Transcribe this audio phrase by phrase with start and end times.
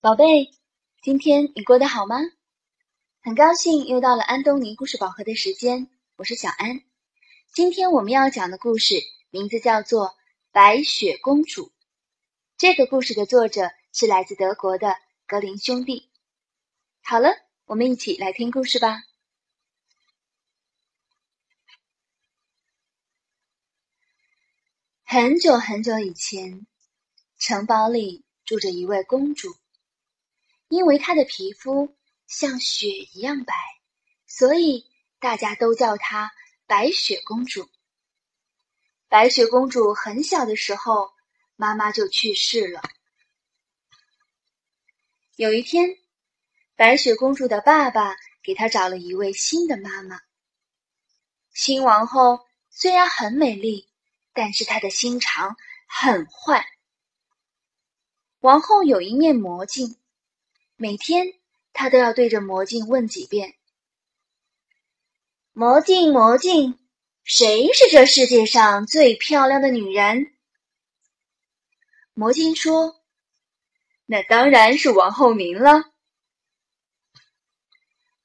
[0.00, 0.52] 宝贝，
[1.02, 2.18] 今天你过得好吗？
[3.20, 6.84] 很高兴又到了安东尼故事宝盒的时间，我是小安。
[7.52, 8.94] 今天我们要讲的故事
[9.30, 10.06] 名字叫做
[10.52, 11.66] 《白雪公主》。
[12.56, 14.94] 这个故事的作者是来自德国的
[15.26, 16.08] 格林兄弟。
[17.02, 17.30] 好了，
[17.64, 19.02] 我们一起来听故事吧。
[25.02, 26.68] 很久很久以前，
[27.40, 29.56] 城堡里住着一位公主。
[30.68, 33.54] 因为她的皮肤像雪一样白，
[34.26, 34.86] 所以
[35.18, 36.30] 大家都叫她
[36.66, 37.68] 白雪公主。
[39.08, 41.12] 白雪公主很小的时候，
[41.56, 42.82] 妈妈就去世了。
[45.36, 45.96] 有一天，
[46.76, 50.20] 白雪公主的爸爸给她找了一位新的妈妈。
[51.54, 53.88] 新王后虽然很美丽，
[54.34, 56.66] 但是她的心肠很坏。
[58.40, 59.96] 王后有一面魔镜。
[60.80, 61.34] 每天，
[61.72, 63.56] 他都要对着魔镜问几遍
[65.52, 66.78] ：“魔镜，魔镜，
[67.24, 70.36] 谁是这世界上最漂亮的女人？”
[72.14, 73.02] 魔镜说
[74.06, 75.82] ：“那当然是王后您了。”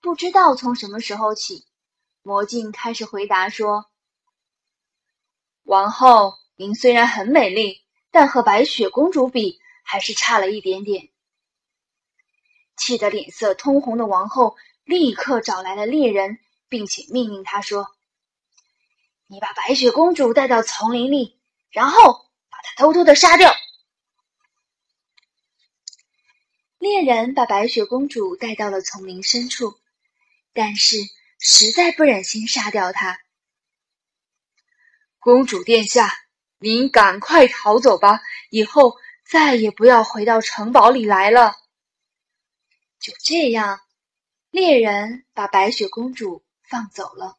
[0.00, 1.66] 不知道从什么时候起，
[2.22, 3.90] 魔镜开始回答说
[5.64, 11.10] ：“王后，您虽然很美丽，但和白雪公主比，还是差了一点点。”
[12.78, 17.88] 气得脸色通红的王后立刻找来了猎人，并且命令他说
[19.28, 21.38] ：“你把白雪公主带到丛林里，
[21.70, 23.54] 然后把她偷偷的杀掉。”
[26.78, 29.74] 猎人把白雪公主带到了丛林深处，
[30.54, 30.96] 但是
[31.38, 33.20] 实在不忍心杀掉她。
[35.18, 36.14] 公主殿下，
[36.58, 38.96] 您赶快逃走吧，以后
[39.28, 41.56] 再也不要回到城堡里来了。
[42.98, 43.80] 就这样，
[44.50, 47.38] 猎人把白雪公主放走了。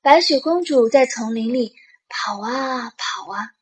[0.00, 1.74] 白雪公主在丛林里
[2.08, 3.54] 跑啊跑啊，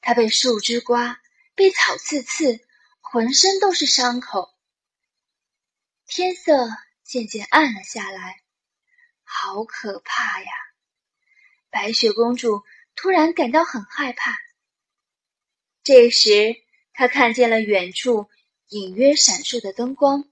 [0.00, 1.20] 她被树枝刮，
[1.54, 2.60] 被草刺刺，
[3.00, 4.54] 浑身都是伤口。
[6.06, 6.68] 天色
[7.02, 8.42] 渐渐暗了下来，
[9.22, 10.48] 好可怕呀！
[11.70, 12.64] 白雪公主
[12.94, 14.36] 突然感到很害怕。
[15.82, 16.56] 这时，
[17.00, 18.28] 他看见了远处
[18.68, 20.30] 隐约闪烁的灯光，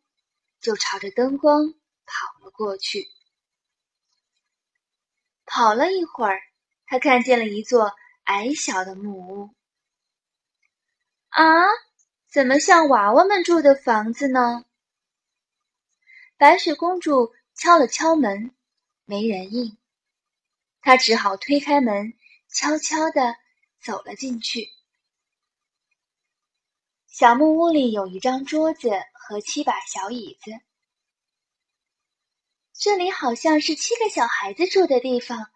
[0.61, 1.73] 就朝着灯光
[2.05, 3.09] 跑了过去。
[5.47, 6.43] 跑了一会儿，
[6.84, 9.55] 他看见了一座矮小的木屋。
[11.31, 11.65] 啊，
[12.31, 14.67] 怎么像娃娃们住的房子呢？
[16.37, 18.55] 白雪公主敲了敲门，
[19.06, 19.79] 没人应，
[20.83, 22.12] 她只好推开门，
[22.50, 23.39] 悄悄地
[23.81, 24.69] 走了进去。
[27.19, 30.53] 小木屋里有一张桌子和七把小椅子，
[32.73, 35.51] 这里好像是七个小孩子住的地方，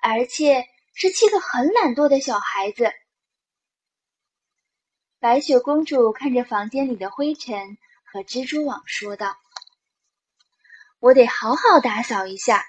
[0.00, 2.92] 而且是七个很懒惰的小孩子。
[5.18, 9.36] 白雪公主看着房间里的灰尘和蜘蛛网，说道
[11.00, 12.64] ：“我得好好打扫一下。”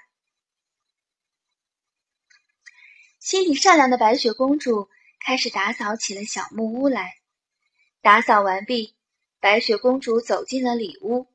[3.22, 4.88] 心地善良的白雪公主
[5.24, 7.21] 开始打扫起了小木屋来。
[8.02, 8.96] 打扫完毕，
[9.38, 11.28] 白雪公主走进了里屋。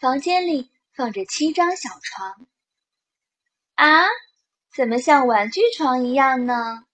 [0.00, 2.48] 房间里放着七张小床。
[3.76, 4.08] 啊，
[4.74, 6.86] 怎么像玩具床一样呢？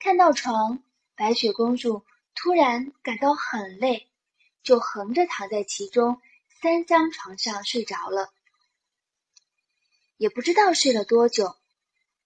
[0.00, 0.82] 看到床，
[1.14, 4.08] 白雪公主突然感到很累，
[4.64, 6.20] 就横着躺在其中
[6.60, 8.32] 三张床上睡着了。
[10.16, 11.54] 也不知道睡了多久，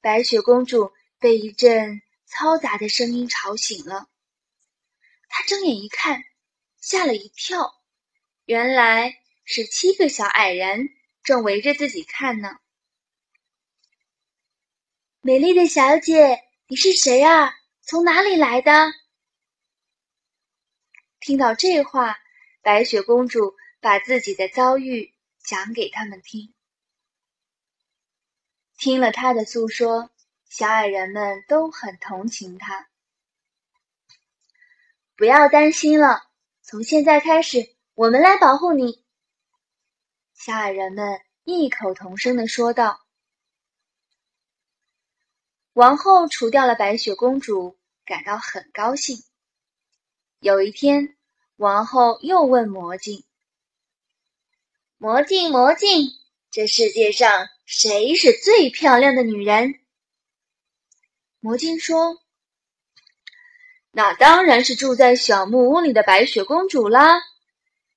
[0.00, 4.08] 白雪公主被一阵嘈杂的声音吵醒了。
[5.28, 6.24] 他睁眼一看，
[6.80, 7.80] 吓了一跳，
[8.44, 10.90] 原来是七个小矮人
[11.22, 12.58] 正围着自己看呢。
[15.20, 17.54] 美丽的小姐，你是谁啊？
[17.82, 18.92] 从哪里来的？
[21.20, 22.16] 听到这话，
[22.62, 26.54] 白雪公主把自己的遭遇讲给他们听。
[28.78, 30.10] 听了她的诉说，
[30.48, 32.88] 小矮人们都很同情她。
[35.19, 36.23] 不要担心了，
[36.62, 39.05] 从现在开始，我们来保护你。”
[40.32, 43.00] 小矮人们异口同声的说道。
[45.73, 49.25] 王后除掉了白雪公主，感到很高兴。
[50.38, 51.17] 有一天，
[51.56, 53.25] 王后又问魔镜
[54.99, 56.11] ：“魔镜，魔镜，
[56.53, 59.81] 这世界上谁是最漂亮的女人？”
[61.41, 62.23] 魔镜说。
[63.98, 67.20] 那当然是住在小木屋里的白雪公主啦。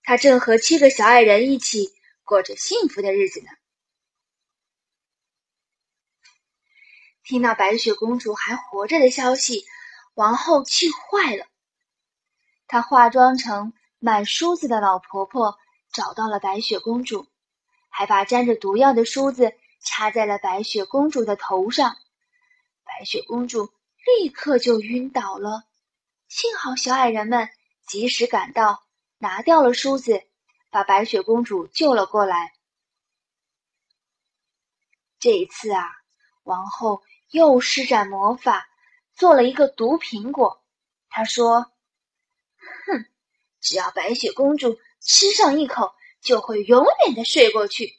[0.02, 1.92] 她正和七个小矮人一起
[2.24, 3.46] 过着幸福的日子呢。
[7.22, 9.64] 听到白雪公主还活着的消息，
[10.16, 11.46] 王后气坏了。
[12.66, 15.60] 她化妆成卖梳子的老婆婆，
[15.94, 17.28] 找到了白雪公主，
[17.90, 19.54] 还把沾着毒药的梳子
[19.84, 21.96] 插在了白雪公主的头上。
[22.84, 23.70] 白雪公主
[24.20, 25.68] 立刻就晕倒了。
[26.32, 27.50] 幸好小矮人们
[27.86, 28.86] 及时赶到，
[29.18, 30.24] 拿掉了梳子，
[30.70, 32.54] 把白雪公主救了过来。
[35.20, 35.84] 这一次啊，
[36.44, 37.04] 王后。
[37.32, 38.70] 又施展魔法，
[39.14, 40.62] 做了一个毒苹果。
[41.08, 41.72] 她说
[42.86, 43.06] ：“哼，
[43.62, 47.98] 只要白雪公主吃上一口，就会永远的睡过去。”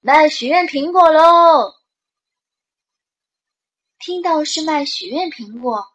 [0.00, 1.81] 卖许愿苹果喽！
[4.12, 5.86] 听到是卖许愿苹果，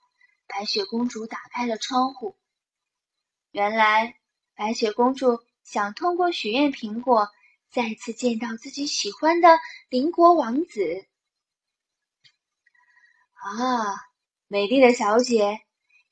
[0.47, 2.35] 白雪公主打开了窗户。
[3.51, 4.19] 原来，
[4.55, 7.29] 白雪公主想通过许愿苹果。
[7.69, 9.59] 再次见到自己喜欢的
[9.89, 11.05] 邻国王子
[13.33, 14.09] 啊，
[14.47, 15.61] 美丽的小姐，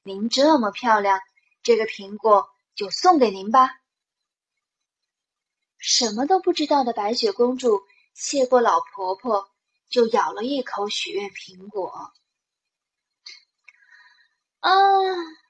[0.04, 1.20] 您这么漂亮，
[1.64, 3.82] 这个苹果就送给您吧。
[5.80, 7.82] 什么都不知道的白雪公主
[8.14, 9.50] 谢过老婆婆，
[9.96, 12.12] 就咬了一口许愿苹果。
[14.60, 14.70] 啊，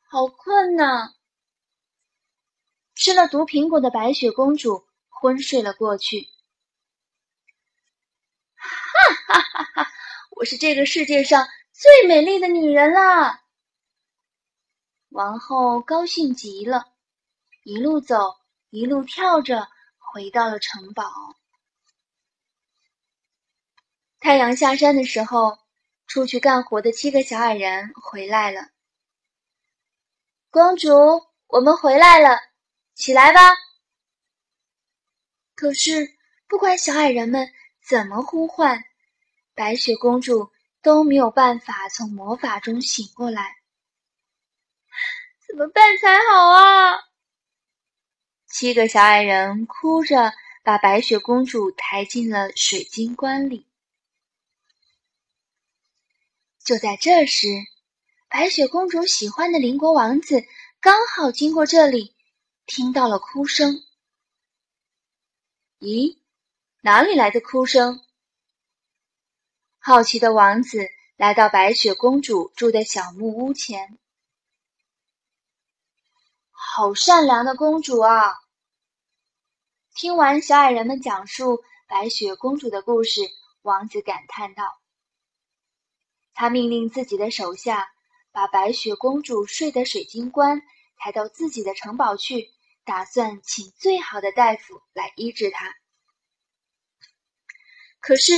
[0.07, 1.15] 好困呐！
[2.93, 4.85] 吃了毒苹果的白雪公主。
[5.09, 6.29] 昏睡了过去。
[8.55, 9.91] 哈哈哈哈！
[10.35, 13.41] 我是这个世界上最美丽的女人啦！
[15.09, 16.93] 王后高兴极了，
[17.63, 18.35] 一路走，
[18.69, 21.03] 一路跳着回到了城堡。
[24.25, 25.59] 太阳下山的时候，
[26.07, 28.69] 出去干活的七个小矮人回来了。
[30.49, 32.39] 公主，我们回来了，
[32.95, 33.41] 起来吧。
[35.53, 36.15] 可是，
[36.47, 37.53] 不管小矮人们
[37.87, 38.83] 怎么呼唤，
[39.53, 40.51] 白雪公主
[40.81, 43.57] 都没有办法从魔法中醒过来。
[45.47, 46.97] 怎么办才好啊？
[48.47, 50.33] 七个小矮人哭着
[50.63, 53.67] 把白雪公主抬进了水晶棺里。
[56.65, 57.47] 就在这时，
[58.27, 60.43] 白雪公主喜欢的邻国王子
[60.79, 62.15] 刚好经过这里，
[62.65, 63.83] 听到了哭声。
[65.77, 66.17] 咦，
[66.81, 68.03] 哪里来的哭声？
[69.77, 73.99] 好奇的王子来到白雪公主住的小木屋前。
[76.49, 78.33] 好善良的公主啊！
[79.93, 83.21] 听完小矮人们讲述白雪公主的故事，
[83.61, 84.63] 王子感叹道
[86.35, 87.89] ：“他命令自己的手下
[88.31, 90.61] 把白雪公主睡的水晶棺
[90.97, 92.51] 抬到自己的城堡去。”
[92.85, 95.73] 打算请最好的大夫来医治她。
[97.99, 98.33] 可是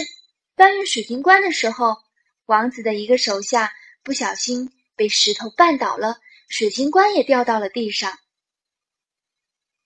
[0.55, 1.97] 搬运水晶棺的时候，
[2.45, 3.73] 王子的一个手下
[4.03, 8.17] 不小心被石头绊倒了，水晶棺也掉到了地上。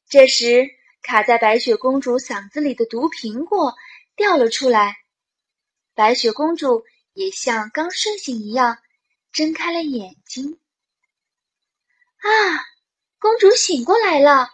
[0.07, 0.69] 这时，
[1.01, 3.73] 卡在白雪公主嗓子里的毒苹果
[4.15, 4.95] 掉了出来，
[5.95, 6.83] 白雪公主
[7.21, 8.79] 也像刚睡醒一样
[9.31, 10.59] 睁开了眼睛。
[12.17, 12.27] 啊！
[13.19, 14.49] 公主醒过来了。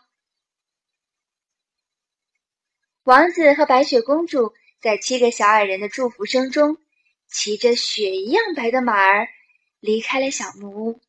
[3.03, 6.77] 王子和白雪公主在七个小矮人的祝福声中，
[7.29, 9.29] 骑着雪一样白的马儿
[9.79, 11.01] 离开了小木屋。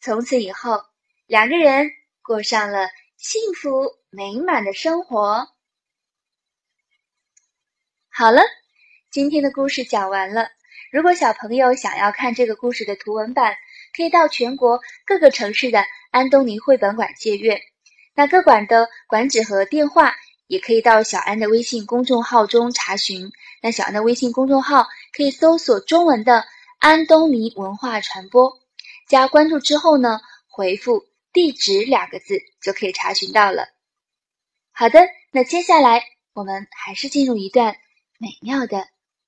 [0.00, 0.84] 从此以后，
[1.26, 1.90] 两个人
[2.22, 5.48] 过上了幸福美满的生活。
[8.08, 8.42] 好了，
[9.12, 10.48] 今天的故事讲完了。
[10.90, 13.56] 如果小朋友想要看这个故事的图文版，
[13.94, 15.84] 可以到全国各个城市的。
[16.10, 17.60] 安东尼绘本馆借阅，
[18.14, 20.14] 那各馆的馆址和电话
[20.46, 23.30] 也可以到小安的微信公众号中查询。
[23.60, 26.46] 那小安的微信公众号可以搜索中文的
[26.80, 28.60] “安东尼文化传播”，
[29.06, 31.04] 加关注之后呢，回复
[31.34, 33.68] “地址”两个字就可以查询到了。
[34.72, 35.00] 好的，
[35.32, 36.02] 那接下来
[36.32, 37.76] 我们还是进入一段
[38.18, 38.86] 美妙的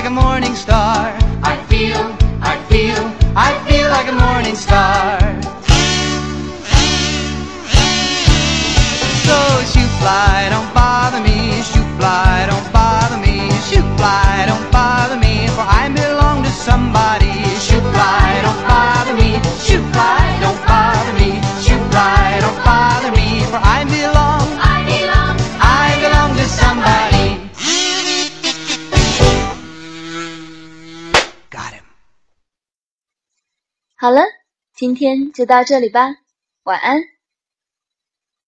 [0.00, 1.19] like a morning star.
[34.80, 36.16] 今天就到这里吧
[36.62, 37.02] 晚安。